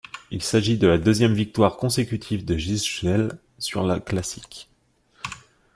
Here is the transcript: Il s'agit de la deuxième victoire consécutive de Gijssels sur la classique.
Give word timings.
Il 0.31 0.41
s'agit 0.41 0.79
de 0.79 0.87
la 0.87 0.97
deuxième 0.97 1.35
victoire 1.35 1.77
consécutive 1.77 2.43
de 2.43 2.57
Gijssels 2.57 3.37
sur 3.59 3.83
la 3.83 3.99
classique. 3.99 4.67